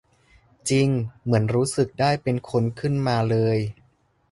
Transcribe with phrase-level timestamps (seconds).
[0.69, 0.87] "จริง
[1.23, 3.57] เหมือนรู้สึกได้เป็นคนขึ้นมาเลย"